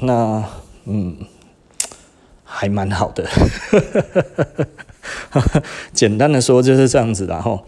[0.00, 0.42] 那
[0.86, 1.14] 嗯，
[2.42, 3.28] 还蛮好的。
[5.92, 7.62] 简单的说就是这样子啦，哈。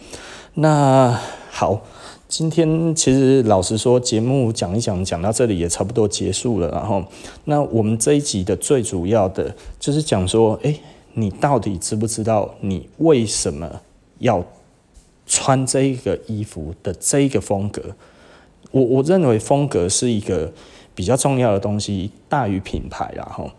[0.55, 1.21] 那
[1.51, 1.83] 好，
[2.31, 6.69] 今天其实老实说，节目讲一讲，讲到这里也差不多结束了。
[6.69, 7.05] 然后，
[7.47, 10.79] 那我们这一集的最主要的就是讲说，诶，
[11.15, 13.69] 你到底知不知道你为什么
[14.21, 14.45] 要
[15.27, 17.83] 穿这个衣服的这一个风格？
[18.71, 20.53] 我我认为风格是一个
[20.95, 23.13] 比较重要的东西，大于品牌。
[23.17, 23.51] 然后，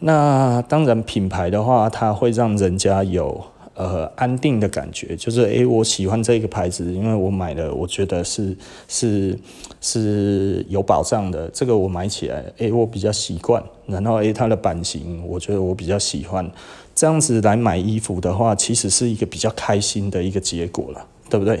[0.00, 3.44] 那当然品牌的话，它会让人家有。
[3.76, 8.56] 呃，安定的感觉就是，诶、我喜欢这个牌子，因为我买了，我觉得是
[8.88, 9.38] 是
[9.82, 11.46] 是有保障的。
[11.52, 13.62] 这个我买起来，诶、我比较习惯。
[13.86, 16.50] 然后，诶、它的版型，我觉得我比较喜欢。
[16.94, 21.60] 这样子来买衣服的话，其实是一个比较开心的一个结果了，对不对？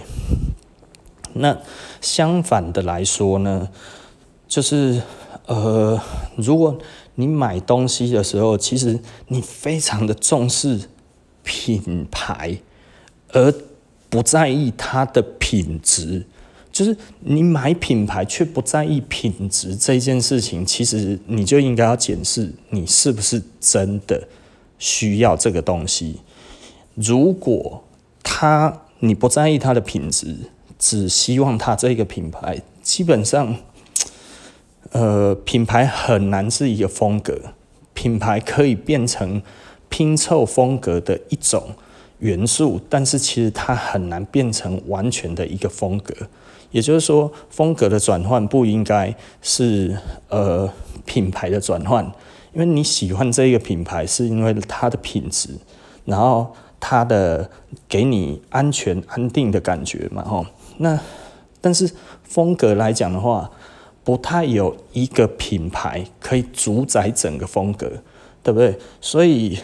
[1.34, 1.58] 那
[2.00, 3.68] 相反的来说呢，
[4.48, 5.02] 就是
[5.44, 6.00] 呃，
[6.36, 6.78] 如果
[7.16, 8.98] 你买东西的时候，其实
[9.28, 10.88] 你非常的重视。
[11.46, 12.58] 品牌，
[13.32, 13.54] 而
[14.10, 16.26] 不在意它的品质，
[16.72, 24.26] 就是你买品牌却不在意品质这件事情，其实你就应该要检视你是不是真的
[24.76, 26.20] 需要这个东西。
[26.94, 27.84] 如果
[28.24, 30.36] 他你不在意它的品质，
[30.78, 33.56] 只希望它这个品牌，基本上，
[34.90, 37.54] 呃，品牌很难是一个风格，
[37.94, 39.40] 品牌可以变成。
[39.88, 41.62] 拼凑风格的一种
[42.18, 46.14] 元素，但是其实它很难变成完全的一个风格。
[46.70, 49.96] 也就是说，风格的转换不应该是
[50.28, 50.68] 呃
[51.04, 52.04] 品牌的转换，
[52.52, 55.50] 因为你喜欢这个品牌是因为它的品质，
[56.04, 57.48] 然后它的
[57.88, 60.44] 给你安全安定的感觉嘛，吼。
[60.78, 60.98] 那
[61.60, 61.90] 但是
[62.22, 63.50] 风格来讲的话，
[64.04, 67.90] 不太有一个品牌可以主宰整个风格。
[68.46, 68.78] 对不对？
[69.00, 69.58] 所以，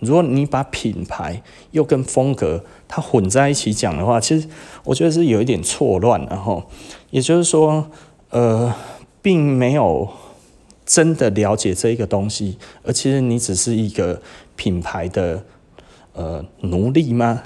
[0.00, 4.48] 如果你把品牌又跟风格它混在一起讲的话，其实
[4.82, 6.20] 我觉得是有一点错乱。
[6.28, 6.64] 然后，
[7.10, 7.88] 也就是说，
[8.30, 8.74] 呃，
[9.22, 10.08] 并没有
[10.84, 14.20] 真的了解这一个东西，而其实你只是一个
[14.56, 15.44] 品牌的
[16.14, 17.44] 呃奴隶吗？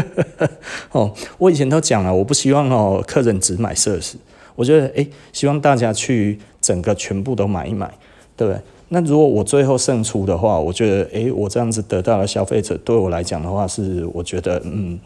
[0.92, 4.16] 哦，我以前都讲了，我不希望哦客人只买设施，
[4.54, 7.92] 我觉得诶，希望大家去整个全部都买一买，
[8.34, 8.62] 对不对？
[8.88, 14.98] 那如果我最后胜出的话，我觉得，诶、我这样子得到了消费者，对我来讲的话，是我觉得，嗯，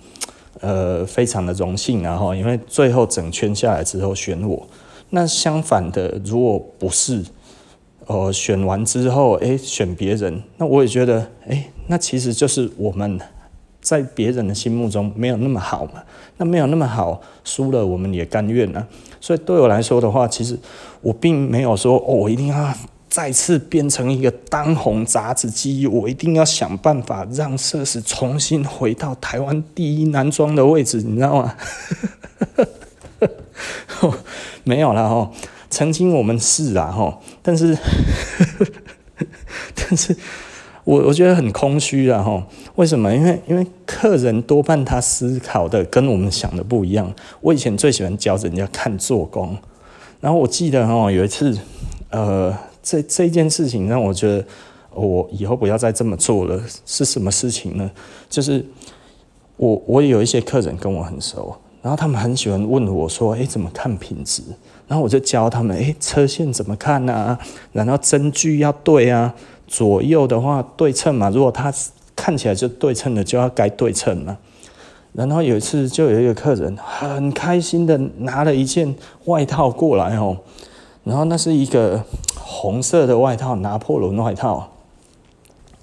[0.61, 4.67] 呃，非常的荣幸，然后因为最后整圈下来之后选我。
[5.09, 7.25] 那相反的，如果不是，
[8.07, 13.19] 呃，选完之后，诶、选别人，那我也觉得，诶、那其实就是我们
[13.81, 16.03] 在别人的心目中没有那么好嘛。
[16.37, 18.87] 那没有那么好，输了我们也甘愿啊。
[19.23, 20.59] 所以对我来说的话，其实
[21.01, 22.75] 我并没有说，哦，我一定要。
[23.11, 31.57] 再次变成一个当红炸子鸡，我一定要想办法让奢侈重新回到台湾第一男装的位置，你知道吗？
[34.63, 35.29] 没有啦哈，
[35.69, 37.77] 曾经我们是啊哈，但是，
[39.75, 40.17] 但是
[40.85, 42.47] 我我觉得很空虚啊哈。
[42.77, 43.13] 为什么？
[43.13, 47.13] 因为因为客人多半他思考的跟我们想的不一样。
[47.41, 49.59] 我以前最喜欢教人家看做工，
[50.21, 51.59] 然后我记得哈有一次，
[52.11, 52.57] 呃。
[52.83, 54.45] 这这件事情让我觉得，
[54.95, 56.61] 我以后不要再这么做了。
[56.87, 57.91] 是什么事情呢？
[58.29, 58.65] 就是
[59.57, 64.43] 我我有一些客人跟我很熟，然后他们很喜欢问我说：“哎，怎么看品质？”
[64.89, 67.39] 然后我就教他们：“哎，车线怎么看啊？
[67.73, 69.35] 然后针距要对啊，
[69.67, 71.31] 左右的话对称嘛。
[71.31, 71.73] 如果它
[72.17, 74.39] 看起来就对称的，就要该对称嘛。”
[75.13, 80.37] 然后有一次就有一个客人很开心的拿了一件外套过来哦，
[81.05, 82.05] 然后那是一个
[82.37, 84.73] 红色的外套，拿破仑外套。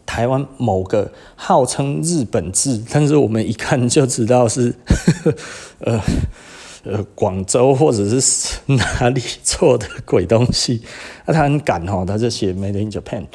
[0.06, 5.38] 台湾某个号称日本制，但是我们一看就知道是呵呵
[5.92, 6.02] 呃
[6.86, 10.82] 呃广州或者是哪里做的鬼东西。
[11.26, 13.26] 那他很敢哦，他就写 Made in Japan。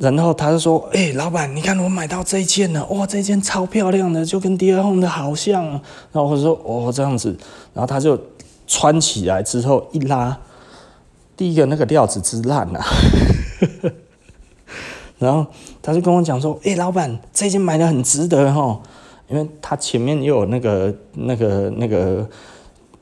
[0.00, 5.64] 然后他就说：“哎、老板，你看我买到这一件了，哇，这件超漂亮的，就跟第二号的好像。”
[6.10, 7.36] 然后我就说：“哦，这样子。”
[7.74, 8.16] 然后他就
[8.68, 10.38] 穿起来之后一拉，
[11.36, 12.84] 第一个那个料子之烂啊！
[15.18, 15.44] 然后
[15.82, 18.80] 他就跟我讲说：“哎、老板，这件买的很值得哈，
[19.28, 22.28] 因为他前面又有那个、那个、那个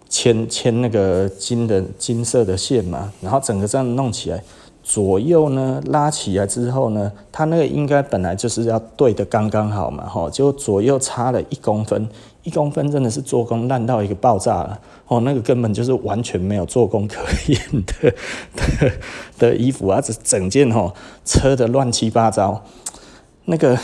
[0.09, 4.43] 牵牵那个金的金色的线嘛，然后整个这样弄起来，
[4.83, 12.09] 左右呢拉起来之后呢，他那个应该本来就是要对的刚刚好嘛，哈，就左右差了一公分。”
[12.47, 18.15] 一公分真的是做工烂到一个爆炸了哦，那个根本就是完全没有做工可言的
[18.55, 18.93] 的
[19.37, 22.63] 的衣服啊，这整件哦车的乱七八糟。
[23.47, 23.77] 那个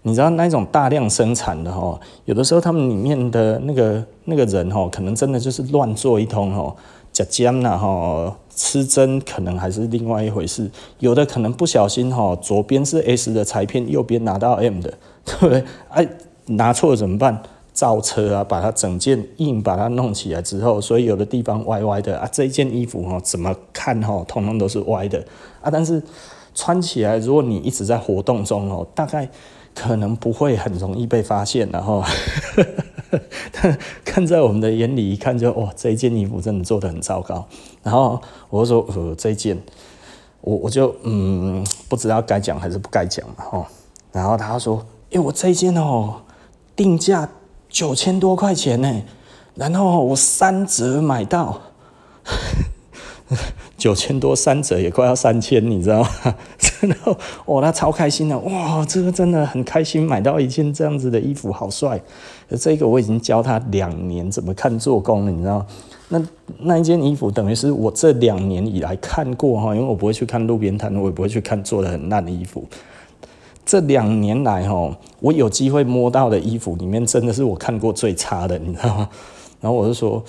[0.00, 6.74] 你知道那种大量生产的哦，有的时候他们里面的那个那个人哦，可能真的就是乱做一通哦，
[7.12, 10.70] 假尖呐哈，吃针可能还是另外一回事。
[11.00, 14.94] 有的可能不小心哈，左边是 S 的裁片，右边拿到 M 的，
[15.26, 15.62] 对不对？
[15.90, 16.08] 哎。
[16.48, 17.42] 拿错了怎么办？
[17.72, 22.28] 造车啊，把它整件硬把它弄起来之后，所以有的地方歪歪的啊。
[22.32, 25.24] 这一件衣服哈，怎么看哈，通通都是歪的
[25.62, 25.70] 啊。
[25.70, 26.02] 但是
[26.56, 29.28] 穿起来，如果你一直在活动中哦，大概
[29.76, 31.68] 可能不会很容易被发现。
[31.70, 32.02] 然后
[34.04, 37.46] 看在我们的眼里一看就，哇，这一件衣服真的做得很糟糕。
[37.84, 39.56] 然后我就说，呃，这件，
[40.40, 43.66] 我我就嗯，不知道该讲还是不该讲嘛哈。
[44.10, 46.16] 然后他说，哎，我这一件哦。
[46.78, 47.28] 定价
[47.68, 49.02] 九千多块钱呢，
[49.56, 51.60] 然后我三折买到，
[53.76, 56.08] 九千多三折也快要三千，你知道吗？
[56.82, 62.00] 然后哦，他超开心的，哇，这个真的很开心，买到一件这样子的衣服，好帅。
[62.60, 65.66] 这个我已经教他两年怎么看做工了，你知道？
[66.10, 66.22] 那
[66.60, 72.64] 那一件衣服等于是我这两年以来看过哈，因为我不会去看路边摊，我也不会去看做的很烂的衣服。
[73.68, 79.10] 这两年来，哈，我有机会摸到的衣服里面，真的是我看过最差的，你知道吗？
[79.60, 80.24] 然后我就说，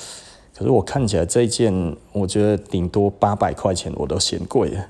[0.53, 4.85] 可是我看起来这一件，我觉得顶多八百块钱，我都嫌贵了。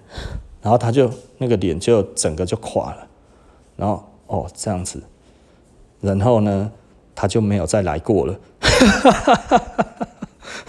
[0.64, 1.08] 然后他就
[1.38, 3.08] 那个脸就整个就垮了。
[3.76, 5.00] 然后哦，这样子，
[6.02, 6.72] 然后呢，
[7.14, 8.36] 他就没有再来过了。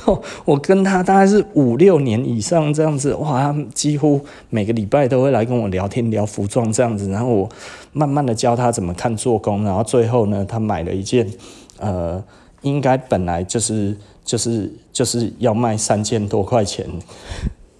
[0.44, 7.48] 我跟他大概是五六年以上这样子，哇，几乎每个礼拜都会来跟我聊天聊服装这样子，然后我
[7.92, 11.28] 慢慢的教他怎么看做工，然后最后呢，他买了一件，
[11.78, 12.22] 呃，
[12.62, 16.86] 应该本来就是就是就是要卖三千多块钱，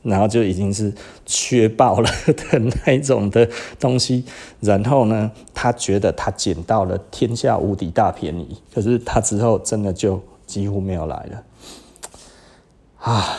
[0.02, 0.92] 然后就已经是
[1.26, 4.24] 缺爆了的那一种的东西，
[4.60, 11.42] 然后呢，他觉得他捡到了天下无敌大便宜，可是他之后真的就几乎没有来了。
[13.00, 13.36] 啊，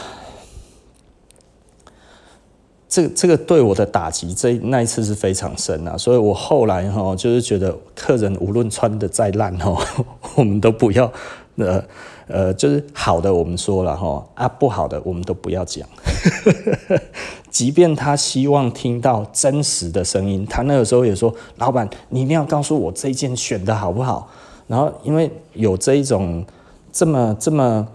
[2.90, 9.78] 这这个对我的打击，这那一次是非常深啊，所以我后来哈，就是觉得客人无论穿的再烂哦，
[10.36, 11.12] 我们都不要，
[11.58, 11.84] 呃
[12.28, 15.88] 呃，就是好的我们说了哈，啊不好的我们都不要讲，
[17.52, 24.28] 即便他希望听到真实的声音，他那个时候也说，老板你一定要告诉我这件选的好不好，
[24.66, 26.44] 然后因为有这一种
[26.92, 27.88] 这么这么。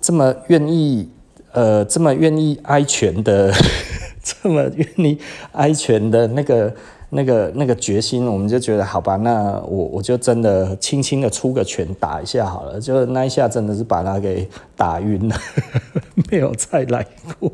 [0.00, 1.08] 这么愿意，
[1.52, 3.52] 呃，这么愿意挨拳的，
[4.24, 5.18] 这么愿意
[5.52, 6.74] 挨拳的那个、
[7.10, 15.36] 那个、那个决心，我们就觉得好吧，那我我就真的轻轻的出个拳打一下好了，就那一下真的是把他给打晕了，
[16.30, 17.06] 没有再来
[17.38, 17.52] 过。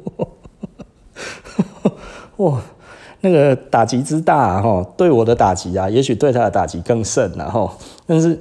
[2.36, 2.62] 哇，
[3.22, 7.72] 那个打击之大哈，对我的打击啊，也许对他的打击更甚然后，
[8.06, 8.38] 但是，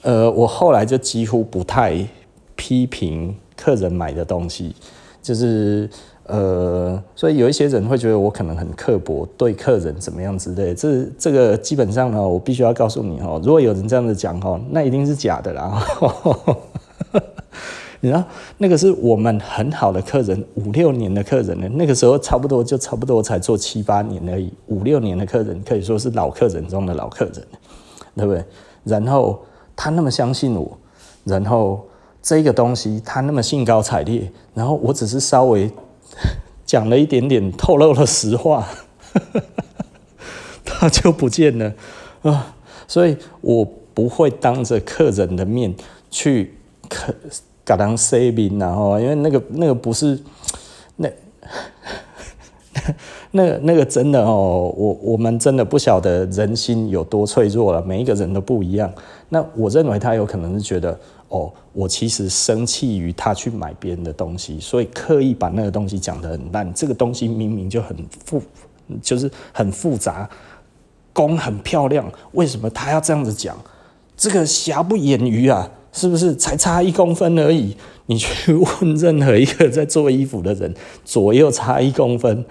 [0.00, 2.06] 呃，我后来就几乎不太。
[2.66, 4.74] 批评客人买的东西，
[5.22, 5.88] 就是
[6.24, 10.74] 呃，所以有一些人会觉得我可能很刻薄，对客人怎么样之类。
[10.74, 15.80] 这这个基本上呢，我必须要告诉你哦，如果有人这样子讲哦，那一定是假的啦。
[18.00, 18.24] 你知道，
[18.58, 27.46] 那个是我们很好的客人，五六年的客人呢，那个时候差不多就差不多才做七八年而已，五六年的客人可以说是老客人中的老客人。
[28.16, 28.42] 对不对？
[28.82, 29.38] 然后
[29.76, 30.78] 他那么相信我，
[31.24, 31.86] 然后
[32.26, 35.70] 这个东西他那么兴高采烈，然后我只是稍微
[36.66, 38.66] 讲了一点点，透露了实话，
[40.66, 41.72] 他就不见了
[42.22, 42.56] 啊！
[42.88, 43.64] 所以我
[43.94, 45.72] 不会当着客人的面
[46.10, 46.52] 去
[46.88, 47.14] 客
[47.64, 50.20] 给他 saving 然后因为那个那个不是
[50.96, 51.08] 那。
[53.32, 58.90] 那、那个真的哦，我我们真的不晓得人心有多脆弱了，每一个人都不一样。
[59.28, 60.98] 那我认为他有可能是觉得，
[61.28, 66.72] 哦，我其实生气于他去买别人的东西，所以刻意把那个东西讲得很烂。
[66.74, 68.42] 这个东西明明就很复，
[69.02, 70.28] 就是很复杂，
[71.12, 73.56] 工很漂亮，为什么他要这样子讲？
[74.16, 75.70] 这个瑕不掩瑜啊。
[75.92, 77.74] 是不是才差一公分而已？
[78.06, 80.72] 你去问任何一个在做衣服的人，
[81.04, 82.44] 左右差一公分，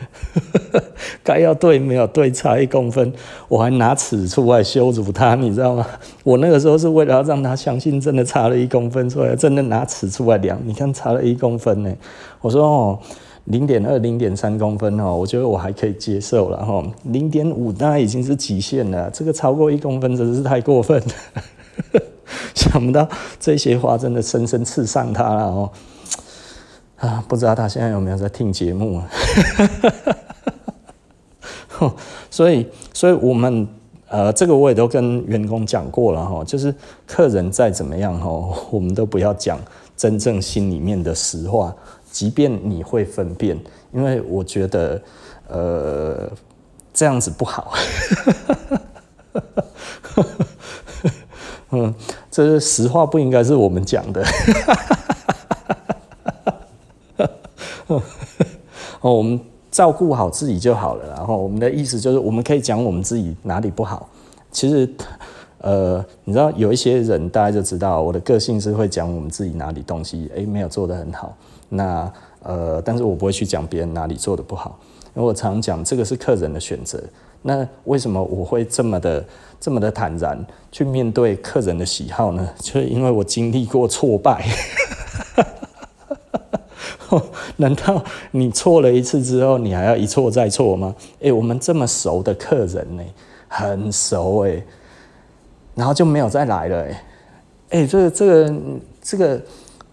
[1.24, 3.14] 该要对没有对，差一公分，
[3.48, 5.88] 我还拿尺出来羞辱他，你知道吗？
[6.24, 11.94] 我那个时候是为了要让他相信真的差了一公分出来，真的拿尺出来量，你看差了一公分呢。
[12.42, 13.00] 我说哦，
[13.46, 16.84] 零点二、零点三公分哦，我觉得我还可以接受了哈。
[17.04, 22.02] 零点五当然已经是极限了，这个超过一公分真的是太过分了。
[22.56, 23.08] 想不到
[23.40, 25.72] 这些话真的深深刺伤他了哦，
[26.98, 29.10] 啊，不知道他现在有没有在听节目啊？
[32.32, 33.68] 所以，所以我们
[34.08, 36.74] 呃，这个我也都跟员工讲过了哈，就是
[37.06, 38.30] 客人再怎么样哈，
[38.72, 39.60] 我们都不要讲
[39.98, 41.76] 真正心里面的实话，
[42.12, 43.60] 即便你会分辨，
[43.92, 45.02] 因为我觉得
[45.50, 46.32] 呃
[46.94, 47.74] 这样子不好。
[51.72, 51.94] 嗯，
[52.32, 54.24] 这是实话，不应该是我们讲的。
[59.02, 59.40] 哦，我们
[59.70, 61.08] 照顾好自己就好了。
[61.10, 64.10] 然后我们的意思就是，我们可以讲我们自己哪里不好。
[64.52, 64.90] 其实，
[65.60, 71.36] 呃，你知道有一些人，大家就知道我的个性是会讲我们自己哪里东西，诶，没有做得很好。
[71.70, 72.12] 那
[72.42, 74.80] 呃，但是我不会去讲别人哪里做得不好。
[75.16, 77.02] 因为我常讲，这个是客人的选择。
[77.48, 79.24] 那为什么我会这么的
[79.60, 82.50] 这么的坦然去面对客人的喜好呢？
[82.60, 84.44] 就是因为我经历过挫败。
[87.58, 90.96] 难道你错了一次之后，你还要一错再错吗？
[91.22, 93.04] 哎，我们这么熟的客人呢，
[93.48, 94.64] 很熟哎，
[95.76, 97.04] 然后就没有再来了哎。
[97.70, 98.56] 哎，这个这个
[99.02, 99.42] 这个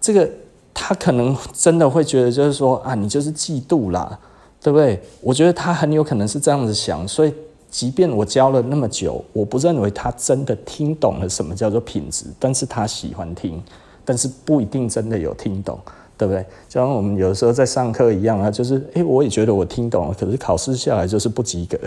[0.01, 0.29] 这个，
[0.73, 4.19] 他可能真的会觉得，就是说啊，你就是嫉妒啦。
[4.63, 5.01] 对不对？
[5.21, 7.35] 我觉得他很有可能是这样子想，所以
[7.71, 13.61] 即便我教了那么久，我不认为他真的听懂了什么叫做品质，但是他喜欢听，
[14.05, 15.79] 但是不一定真的有听懂，
[16.17, 16.43] 对不对？
[16.69, 21.79] 就像我们有时候在上课一样啊，就是诶，我也觉得我听懂了，可是考试下来就是不及格，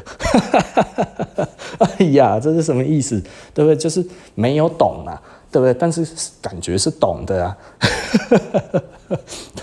[1.80, 3.22] 哎呀，这是什么意思？
[3.54, 3.76] 对不对？
[3.76, 5.22] 就是没有懂啊。
[5.52, 5.74] 对不对？
[5.74, 6.06] 但是
[6.42, 7.58] 感觉是懂的啊，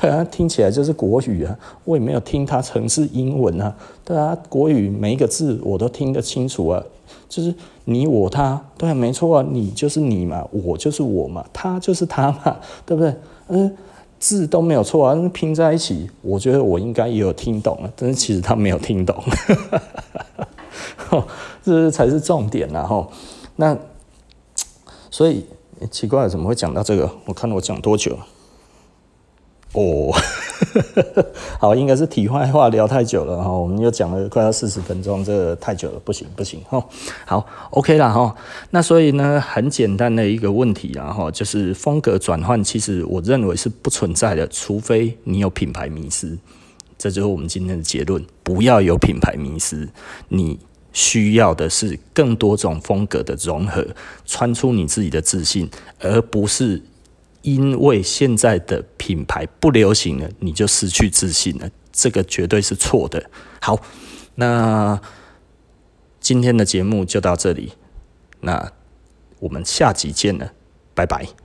[0.05, 1.57] 对啊，听起来就是国语啊。
[1.85, 3.73] 我也没有听它成是英文啊，
[4.05, 6.83] 对啊，国语每一个字我都听得清楚啊。
[7.29, 13.15] 就是你我他，对，没错啊，你就是你嘛，我就是我嘛，他就是他嘛，对不对？
[13.47, 13.77] 嗯，
[14.19, 19.17] 字都没有错啊，拼在一起，我觉得我应该也有听懂了，但是其实他没有听懂，
[21.63, 22.83] 这才是重点啊。
[22.83, 23.09] 哈。
[23.55, 23.79] 那
[25.11, 25.47] 所以。
[25.91, 27.11] 奇怪了，怎么会讲到这个？
[27.25, 28.17] 我看我讲多久？
[29.73, 30.12] 哦，
[31.59, 33.51] 好，应该是题外话聊太久了哈。
[33.51, 36.85] 我们又讲了快要四十分钟，这太久了，不行不行哈。
[37.25, 38.35] 好，OK 了哈。
[38.70, 46.37] 那所以呢，很简单的一个问题啊哈，就是风格转换，其实我认为是不存在的，除非你有品牌迷失。
[46.99, 49.89] 这就是我们今天的结论：不要有品牌迷失。
[50.29, 50.59] 你。
[50.95, 53.83] 需要的是更多种风格的融合，
[54.27, 55.66] 穿出你自己的自信，
[55.99, 56.83] 而不是
[57.43, 61.70] 因为现在的品牌不流行了，你就失去自信了。
[61.93, 63.30] 这个绝对是错的。
[63.61, 63.78] 好，
[64.36, 65.01] 那
[66.20, 67.72] 今天的节目就到这里，
[68.40, 68.72] 那
[69.40, 70.53] 我们下集见了，
[70.95, 71.41] 拜拜。